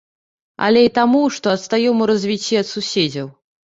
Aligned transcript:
Але 0.67 0.81
і 0.87 0.91
таму, 0.95 1.21
што 1.37 1.53
адстаём 1.57 2.01
у 2.07 2.11
развіцці 2.13 2.59
ад 2.63 2.67
суседзяў. 2.73 3.27